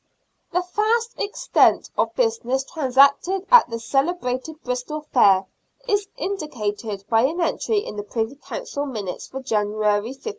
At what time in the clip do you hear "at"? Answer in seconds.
3.51-3.69